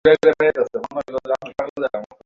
[0.03, 2.11] ওই যে পার্সেনদের দল।